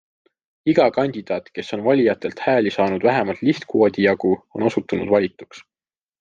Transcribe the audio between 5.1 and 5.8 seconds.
valituks.